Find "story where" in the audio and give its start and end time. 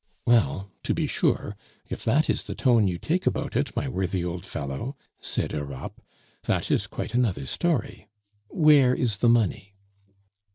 7.45-8.95